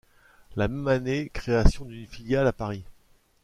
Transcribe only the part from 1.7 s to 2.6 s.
d'une filiale à